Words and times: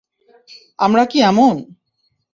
আমরা 0.79 1.03
কি 1.05 1.17
এমন? 1.23 1.55